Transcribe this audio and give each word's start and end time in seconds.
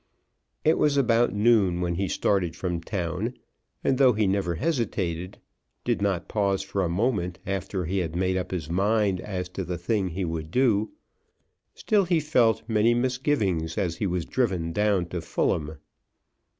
It 0.65 0.79
was 0.79 0.97
about 0.97 1.31
noon 1.31 1.79
when 1.79 1.93
he 1.93 2.07
started 2.07 2.55
from 2.55 2.81
town; 2.81 3.35
and 3.83 3.99
though 3.99 4.13
he 4.13 4.25
never 4.25 4.55
hesitated, 4.55 5.37
did 5.83 6.01
not 6.01 6.27
pause 6.27 6.63
for 6.63 6.81
a 6.83 6.89
moment 6.89 7.37
after 7.45 7.85
he 7.85 7.99
had 7.99 8.15
made 8.15 8.35
up 8.35 8.49
his 8.49 8.67
mind 8.67 9.19
as 9.21 9.47
to 9.49 9.63
the 9.63 9.77
thing 9.77 10.05
that 10.05 10.13
he 10.13 10.25
would 10.25 10.49
do, 10.49 10.89
still 11.75 12.05
he 12.05 12.19
felt 12.19 12.63
many 12.67 12.95
misgivings 12.95 13.77
as 13.77 13.97
he 13.97 14.07
was 14.07 14.25
driven 14.25 14.73
down 14.73 15.05
to 15.09 15.21
Fulham. 15.21 15.75